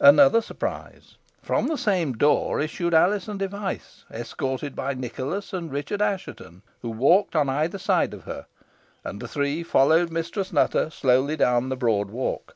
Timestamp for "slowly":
10.90-11.38